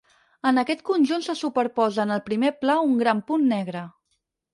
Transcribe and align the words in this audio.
En 0.51 0.59
aquest 0.59 0.79
conjunt 0.89 1.25
se 1.25 1.35
superposa 1.41 2.01
en 2.05 2.13
el 2.15 2.23
primer 2.31 2.51
pla 2.63 2.79
un 2.87 2.97
gran 3.03 3.21
punt 3.29 3.47
negre. 3.53 3.85